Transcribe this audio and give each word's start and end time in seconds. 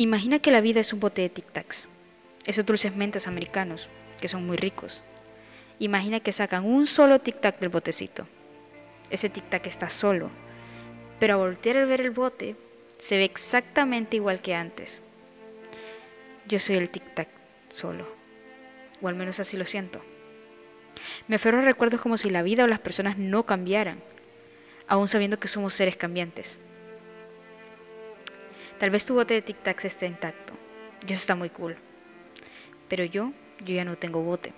Imagina 0.00 0.38
que 0.38 0.50
la 0.50 0.62
vida 0.62 0.80
es 0.80 0.94
un 0.94 1.00
bote 1.00 1.20
de 1.20 1.28
tic-tacs, 1.28 1.84
esos 2.46 2.64
dulces 2.64 2.96
mentes 2.96 3.26
americanos, 3.26 3.90
que 4.18 4.28
son 4.28 4.46
muy 4.46 4.56
ricos. 4.56 5.02
Imagina 5.78 6.20
que 6.20 6.32
sacan 6.32 6.64
un 6.64 6.86
solo 6.86 7.20
tic-tac 7.20 7.58
del 7.58 7.68
botecito. 7.68 8.26
Ese 9.10 9.30
tic-tac 9.30 9.66
está 9.66 9.90
solo, 9.90 10.30
pero 11.18 11.34
a 11.34 11.36
voltear 11.36 11.76
al 11.76 11.84
ver 11.84 12.00
el 12.00 12.12
bote, 12.12 12.56
se 12.96 13.18
ve 13.18 13.24
exactamente 13.24 14.16
igual 14.16 14.40
que 14.40 14.54
antes. 14.54 15.02
Yo 16.48 16.58
soy 16.58 16.76
el 16.76 16.90
tic-tac 16.90 17.28
solo, 17.68 18.08
o 19.02 19.08
al 19.08 19.16
menos 19.16 19.38
así 19.38 19.58
lo 19.58 19.66
siento. 19.66 20.00
Me 21.28 21.36
aferro 21.36 21.58
a 21.58 21.60
recuerdos 21.60 22.00
como 22.00 22.16
si 22.16 22.30
la 22.30 22.40
vida 22.40 22.64
o 22.64 22.68
las 22.68 22.80
personas 22.80 23.18
no 23.18 23.44
cambiaran, 23.44 24.02
aún 24.86 25.08
sabiendo 25.08 25.38
que 25.38 25.48
somos 25.48 25.74
seres 25.74 25.98
cambiantes. 25.98 26.56
Tal 28.80 28.88
vez 28.88 29.04
tu 29.04 29.12
bote 29.12 29.34
de 29.34 29.44
tic-tacs 29.44 29.84
esté 29.84 30.06
intacto, 30.06 30.54
y 31.06 31.12
eso 31.12 31.20
está 31.20 31.34
muy 31.34 31.50
cool. 31.50 31.76
Pero 32.88 33.04
yo, 33.04 33.34
yo 33.62 33.74
ya 33.74 33.84
no 33.84 33.96
tengo 33.96 34.22
bote. 34.22 34.54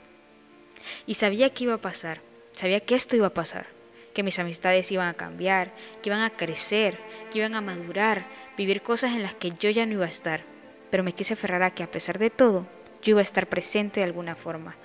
Y 1.06 1.14
sabía 1.14 1.50
que 1.50 1.64
iba 1.64 1.74
a 1.74 1.80
pasar, 1.80 2.20
sabía 2.52 2.78
que 2.78 2.94
esto 2.94 3.16
iba 3.16 3.26
a 3.26 3.34
pasar, 3.34 3.66
que 4.14 4.22
mis 4.22 4.38
amistades 4.38 4.92
iban 4.92 5.08
a 5.08 5.14
cambiar, 5.14 5.72
que 6.00 6.10
iban 6.10 6.20
a 6.20 6.30
crecer, 6.30 6.96
que 7.32 7.38
iban 7.38 7.56
a 7.56 7.60
madurar, 7.60 8.26
vivir 8.56 8.80
cosas 8.80 9.10
en 9.10 9.24
las 9.24 9.34
que 9.34 9.50
yo 9.58 9.70
ya 9.70 9.86
no 9.86 9.94
iba 9.94 10.04
a 10.04 10.08
estar. 10.08 10.44
Pero 10.92 11.02
me 11.02 11.14
quise 11.14 11.34
aferrar 11.34 11.64
a 11.64 11.72
que 11.72 11.82
a 11.82 11.90
pesar 11.90 12.20
de 12.20 12.30
todo, 12.30 12.68
yo 13.02 13.10
iba 13.10 13.20
a 13.20 13.24
estar 13.24 13.48
presente 13.48 13.98
de 13.98 14.04
alguna 14.04 14.36
forma. 14.36 14.76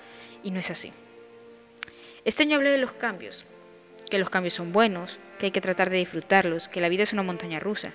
Y 0.42 0.50
no 0.50 0.58
es 0.58 0.72
así. 0.72 0.90
Este 2.24 2.42
año 2.42 2.56
hablé 2.56 2.70
de 2.70 2.78
los 2.78 2.90
cambios, 2.90 3.44
que 4.10 4.18
los 4.18 4.30
cambios 4.30 4.54
son 4.54 4.72
buenos, 4.72 5.20
que 5.38 5.46
hay 5.46 5.52
que 5.52 5.60
tratar 5.60 5.90
de 5.90 5.98
disfrutarlos, 5.98 6.68
que 6.68 6.80
la 6.80 6.88
vida 6.88 7.04
es 7.04 7.12
una 7.12 7.22
montaña 7.22 7.60
rusa, 7.60 7.94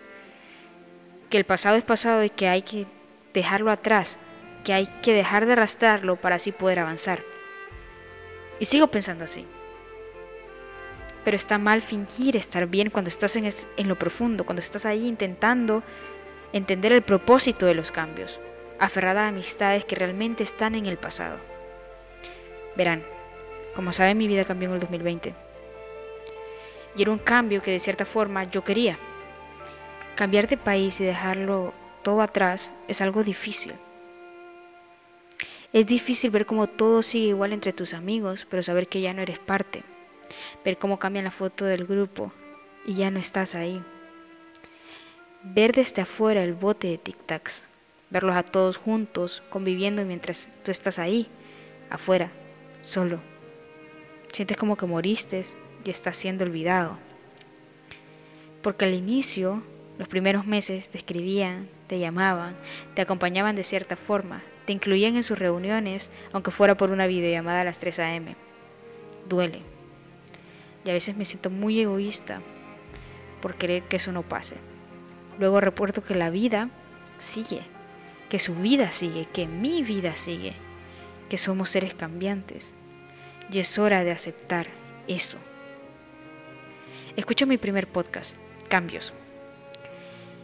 que 1.33 1.39
el 1.39 1.45
pasado 1.45 1.77
es 1.77 1.83
pasado 1.83 2.23
y 2.23 2.29
que 2.29 2.47
hay 2.47 2.61
que 2.61 2.85
dejarlo 3.33 3.71
atrás, 3.71 4.19
que 4.63 4.71
hay 4.71 4.85
que 5.01 5.15
dejar 5.15 5.47
de 5.47 5.53
arrastrarlo 5.53 6.15
para 6.15 6.35
así 6.35 6.51
poder 6.51 6.77
avanzar. 6.77 7.23
Y 8.59 8.65
sigo 8.65 8.85
pensando 8.85 9.23
así. 9.23 9.47
Pero 11.25 11.35
está 11.35 11.57
mal 11.57 11.81
fingir 11.81 12.37
estar 12.37 12.67
bien 12.67 12.91
cuando 12.91 13.09
estás 13.09 13.35
en, 13.35 13.49
lo 13.87 13.97
profundo, 13.97 14.45
cuando 14.45 14.61
estás 14.61 14.85
ahí 14.85 15.07
intentando 15.07 15.81
entender 16.51 16.93
el 16.93 17.01
propósito 17.01 17.65
de 17.65 17.73
los 17.73 17.89
cambios, 17.89 18.39
aferrada 18.77 19.25
a 19.25 19.29
amistades 19.29 19.85
que 19.85 19.95
realmente 19.95 20.43
están 20.43 20.75
en 20.75 20.85
el 20.85 20.97
pasado. 20.97 21.39
Verán, 22.77 23.03
como 23.73 23.91
saben, 23.91 24.19
mi 24.19 24.27
vida 24.27 24.43
cambió 24.43 24.69
en 24.69 24.75
el 24.75 24.81
2020. 24.81 25.33
Y 26.95 27.01
era 27.01 27.09
un 27.09 27.17
cambio 27.17 27.59
que 27.63 27.71
de 27.71 27.79
cierta 27.79 28.05
forma 28.05 28.43
yo 28.43 28.63
quería. 28.63 28.99
Cambiar 30.15 30.47
de 30.47 30.57
país 30.57 30.99
y 31.01 31.05
dejarlo 31.05 31.73
todo 32.03 32.21
atrás 32.21 32.69
es 32.87 33.01
algo 33.01 33.23
difícil. 33.23 33.73
Es 35.71 35.87
difícil 35.87 36.29
ver 36.29 36.45
cómo 36.45 36.67
todo 36.67 37.01
sigue 37.01 37.29
igual 37.29 37.51
entre 37.51 37.73
tus 37.73 37.95
amigos, 37.95 38.45
pero 38.47 38.61
saber 38.61 38.87
que 38.87 39.01
ya 39.01 39.13
no 39.13 39.23
eres 39.23 39.39
parte. 39.39 39.83
Ver 40.63 40.77
cómo 40.77 40.99
cambian 40.99 41.25
la 41.25 41.31
foto 41.31 41.65
del 41.65 41.85
grupo 41.85 42.31
y 42.85 42.93
ya 42.93 43.09
no 43.09 43.17
estás 43.17 43.55
ahí. 43.55 43.81
Ver 45.41 45.71
desde 45.71 46.03
afuera 46.03 46.43
el 46.43 46.53
bote 46.53 46.89
de 46.89 46.99
tic-tacs. 46.99 47.63
Verlos 48.11 48.35
a 48.35 48.43
todos 48.43 48.77
juntos, 48.77 49.41
conviviendo 49.49 50.05
mientras 50.05 50.47
tú 50.63 50.69
estás 50.69 50.99
ahí, 50.99 51.27
afuera, 51.89 52.31
solo. 52.83 53.19
Sientes 54.31 54.57
como 54.57 54.77
que 54.77 54.85
moriste 54.85 55.41
y 55.83 55.89
estás 55.89 56.17
siendo 56.17 56.43
olvidado. 56.43 56.99
Porque 58.61 58.85
al 58.85 58.93
inicio, 58.93 59.63
los 59.97 60.07
primeros 60.07 60.45
meses 60.45 60.89
te 60.89 60.97
escribían, 60.97 61.69
te 61.87 61.99
llamaban, 61.99 62.55
te 62.95 63.01
acompañaban 63.01 63.55
de 63.55 63.63
cierta 63.63 63.95
forma, 63.95 64.43
te 64.65 64.73
incluían 64.73 65.15
en 65.15 65.23
sus 65.23 65.37
reuniones, 65.37 66.09
aunque 66.31 66.51
fuera 66.51 66.75
por 66.75 66.91
una 66.91 67.07
videollamada 67.07 67.61
a 67.61 67.65
las 67.65 67.79
3 67.79 67.99
a.m. 67.99 68.35
Duele. 69.29 69.61
Y 70.85 70.89
a 70.89 70.93
veces 70.93 71.15
me 71.15 71.25
siento 71.25 71.49
muy 71.49 71.79
egoísta 71.79 72.41
por 73.41 73.55
querer 73.55 73.83
que 73.83 73.97
eso 73.97 74.11
no 74.11 74.23
pase. 74.23 74.55
Luego 75.39 75.61
recuerdo 75.61 76.03
que 76.03 76.15
la 76.15 76.29
vida 76.29 76.69
sigue, 77.17 77.61
que 78.29 78.39
su 78.39 78.55
vida 78.55 78.91
sigue, 78.91 79.27
que 79.31 79.47
mi 79.47 79.83
vida 79.83 80.15
sigue, 80.15 80.53
que 81.29 81.37
somos 81.37 81.69
seres 81.69 81.93
cambiantes 81.93 82.73
y 83.51 83.59
es 83.59 83.77
hora 83.77 84.03
de 84.03 84.11
aceptar 84.11 84.67
eso. 85.07 85.37
Escucho 87.15 87.45
mi 87.45 87.57
primer 87.57 87.87
podcast, 87.87 88.37
Cambios. 88.69 89.13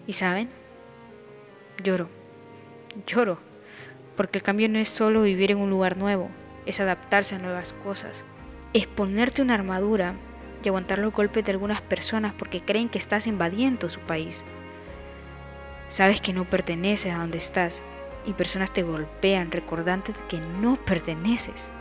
Y 0.09 0.13
saben, 0.13 0.49
lloro, 1.83 2.09
lloro, 3.05 3.37
porque 4.17 4.39
el 4.39 4.43
cambio 4.43 4.67
no 4.67 4.79
es 4.79 4.89
solo 4.89 5.21
vivir 5.21 5.51
en 5.51 5.59
un 5.59 5.69
lugar 5.69 5.97
nuevo, 5.97 6.31
es 6.65 6.79
adaptarse 6.79 7.35
a 7.35 7.37
nuevas 7.37 7.73
cosas, 7.73 8.25
es 8.73 8.87
ponerte 8.87 9.43
una 9.43 9.53
armadura 9.53 10.15
y 10.63 10.67
aguantar 10.67 10.97
los 10.97 11.13
golpes 11.13 11.45
de 11.45 11.51
algunas 11.51 11.83
personas 11.83 12.33
porque 12.33 12.59
creen 12.59 12.89
que 12.89 12.97
estás 12.97 13.27
invadiendo 13.27 13.87
su 13.87 13.99
país. 13.99 14.43
Sabes 15.89 16.21
que 16.21 16.33
no 16.33 16.49
perteneces 16.49 17.13
a 17.13 17.19
donde 17.19 17.37
estás 17.37 17.83
y 18.25 18.33
personas 18.33 18.73
te 18.73 18.81
golpean 18.81 19.51
recordándote 19.51 20.19
que 20.27 20.39
no 20.39 20.75
perteneces 20.75 21.71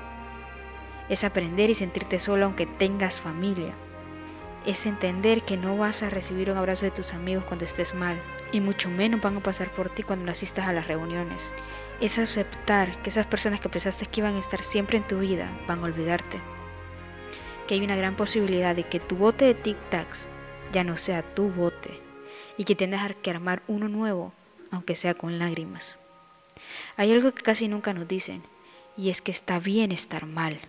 es 1.08 1.24
aprender 1.24 1.70
y 1.70 1.74
sentirte 1.74 2.18
solo 2.18 2.44
aunque 2.44 2.66
tengas 2.66 3.22
familia. 3.22 3.72
Es 4.68 4.84
entender 4.84 5.44
que 5.46 5.56
no 5.56 5.78
vas 5.78 6.02
a 6.02 6.10
recibir 6.10 6.50
un 6.50 6.58
abrazo 6.58 6.84
de 6.84 6.90
tus 6.90 7.14
amigos 7.14 7.42
cuando 7.44 7.64
estés 7.64 7.94
mal 7.94 8.20
y 8.52 8.60
mucho 8.60 8.90
menos 8.90 9.22
van 9.22 9.38
a 9.38 9.42
pasar 9.42 9.70
por 9.70 9.88
ti 9.88 10.02
cuando 10.02 10.26
no 10.26 10.32
asistas 10.32 10.68
a 10.68 10.74
las 10.74 10.86
reuniones. 10.86 11.50
Es 12.02 12.18
aceptar 12.18 13.00
que 13.00 13.08
esas 13.08 13.26
personas 13.26 13.60
que 13.60 13.70
pensaste 13.70 14.04
que 14.04 14.20
iban 14.20 14.36
a 14.36 14.40
estar 14.40 14.62
siempre 14.62 14.98
en 14.98 15.06
tu 15.06 15.20
vida 15.20 15.50
van 15.66 15.78
a 15.78 15.84
olvidarte. 15.84 16.38
Que 17.66 17.76
hay 17.76 17.80
una 17.80 17.96
gran 17.96 18.14
posibilidad 18.14 18.76
de 18.76 18.82
que 18.82 19.00
tu 19.00 19.16
bote 19.16 19.46
de 19.46 19.56
tic-tacs 19.56 20.26
ya 20.70 20.84
no 20.84 20.98
sea 20.98 21.22
tu 21.22 21.48
bote 21.48 22.02
y 22.58 22.64
que 22.64 22.74
tengas 22.74 23.16
que 23.22 23.30
armar 23.30 23.62
uno 23.68 23.88
nuevo, 23.88 24.34
aunque 24.70 24.96
sea 24.96 25.14
con 25.14 25.38
lágrimas. 25.38 25.96
Hay 26.98 27.10
algo 27.10 27.32
que 27.32 27.42
casi 27.42 27.68
nunca 27.68 27.94
nos 27.94 28.06
dicen 28.06 28.42
y 28.98 29.08
es 29.08 29.22
que 29.22 29.30
está 29.30 29.60
bien 29.60 29.92
estar 29.92 30.26
mal 30.26 30.60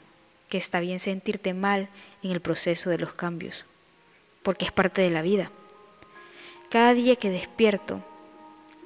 que 0.50 0.58
está 0.58 0.80
bien 0.80 1.00
sentirte 1.00 1.54
mal 1.54 1.90
en 2.24 2.32
el 2.32 2.42
proceso 2.42 2.90
de 2.90 2.98
los 2.98 3.14
cambios, 3.14 3.66
porque 4.50 4.66
es 4.66 4.72
parte 4.72 5.04
de 5.04 5.12
la 5.12 5.22
vida. 5.22 5.52
Cada 6.72 6.96
día 6.96 7.16
que 7.16 7.30
despierto, 7.30 8.04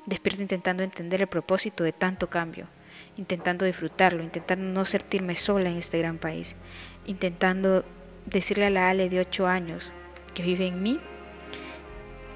despierto 0.05 0.41
intentando 0.41 0.83
entender 0.83 1.21
el 1.21 1.27
propósito 1.27 1.85
de 1.85 1.93
tanto 1.93 2.29
cambio, 2.29 2.67
intentando 3.15 3.63
disfrutarlo, 3.63 4.23
intentando 4.23 4.65
no 4.65 4.83
sentirme 4.83 5.37
sola 5.37 5.69
en 5.69 5.77
este 5.77 5.99
gran 5.99 6.17
país, 6.17 6.57
intentando 7.05 7.85
decirle 8.25 8.65
a 8.65 8.69
la 8.71 8.89
Ale 8.89 9.07
de 9.07 9.21
8 9.21 9.47
años 9.47 9.89
que 10.33 10.43
vive 10.43 10.67
en 10.67 10.83
mí 10.83 10.99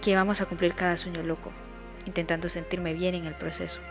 que 0.01 0.15
vamos 0.15 0.39
a 0.39 0.45
cumplir 0.45 0.73
cada 0.73 0.95
sueño 0.95 1.21
loco, 1.21 1.51
intentando 2.05 2.47
sentirme 2.47 2.93
bien 2.93 3.13
en 3.13 3.25
el 3.25 3.35
proceso. 3.35 3.81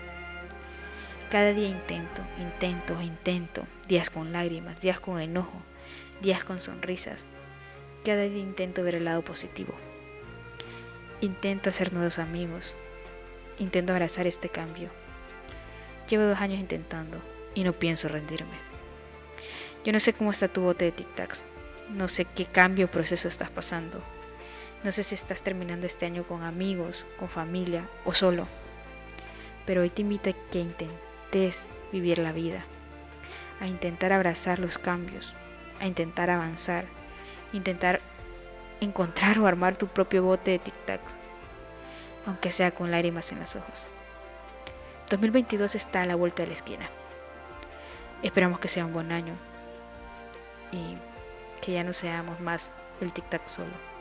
Cada 1.30 1.52
día 1.52 1.68
intento, 1.68 2.22
intento, 2.40 3.02
intento, 3.02 3.66
días 3.86 4.08
con 4.08 4.32
lágrimas, 4.32 4.80
días 4.80 4.98
con 4.98 5.20
enojo, 5.20 5.60
días 6.22 6.42
con 6.42 6.58
sonrisas. 6.58 7.26
Cada 8.06 8.22
día 8.22 8.40
intento 8.40 8.84
ver 8.84 8.94
el 8.94 9.04
lado 9.04 9.22
positivo. 9.22 9.74
Intento 11.20 11.70
hacer 11.70 11.92
nuevos 11.92 12.20
amigos. 12.20 12.72
Intento 13.58 13.92
abrazar 13.92 14.28
este 14.28 14.48
cambio. 14.48 14.90
Llevo 16.08 16.22
dos 16.22 16.38
años 16.38 16.60
intentando 16.60 17.20
y 17.52 17.64
no 17.64 17.72
pienso 17.72 18.06
rendirme. 18.06 18.58
Yo 19.84 19.92
no 19.92 19.98
sé 19.98 20.12
cómo 20.12 20.30
está 20.30 20.46
tu 20.46 20.60
bote 20.60 20.84
de 20.84 20.94
tic-tacs. 20.94 21.42
No 21.90 22.06
sé 22.06 22.26
qué 22.26 22.44
cambio 22.44 22.86
o 22.86 22.90
proceso 22.92 23.26
estás 23.26 23.50
pasando. 23.50 24.00
No 24.84 24.92
sé 24.92 25.02
si 25.02 25.16
estás 25.16 25.42
terminando 25.42 25.88
este 25.88 26.06
año 26.06 26.22
con 26.22 26.44
amigos, 26.44 27.04
con 27.18 27.28
familia 27.28 27.90
o 28.04 28.12
solo. 28.12 28.46
Pero 29.66 29.82
hoy 29.82 29.90
te 29.90 30.02
invito 30.02 30.30
a 30.30 30.50
que 30.52 30.60
intentes 30.60 31.66
vivir 31.90 32.20
la 32.20 32.30
vida, 32.30 32.66
a 33.58 33.66
intentar 33.66 34.12
abrazar 34.12 34.60
los 34.60 34.78
cambios, 34.78 35.34
a 35.80 35.88
intentar 35.88 36.30
avanzar, 36.30 36.86
intentar 37.52 38.00
encontrar 38.80 39.38
o 39.38 39.46
armar 39.46 39.76
tu 39.76 39.86
propio 39.86 40.22
bote 40.22 40.52
de 40.52 40.60
tic-tacs, 40.60 41.12
aunque 42.26 42.50
sea 42.50 42.72
con 42.72 42.90
lágrimas 42.90 43.32
en 43.32 43.40
los 43.40 43.56
ojos. 43.56 43.86
2022 45.10 45.74
está 45.74 46.02
a 46.02 46.06
la 46.06 46.16
vuelta 46.16 46.42
de 46.42 46.48
la 46.48 46.54
esquina. 46.54 46.88
Esperamos 48.22 48.58
que 48.60 48.68
sea 48.68 48.84
un 48.84 48.92
buen 48.92 49.12
año 49.12 49.34
y 50.72 50.96
que 51.60 51.72
ya 51.72 51.84
no 51.84 51.92
seamos 51.92 52.40
más 52.40 52.72
el 53.00 53.12
tic-tac 53.12 53.46
solo. 53.46 53.95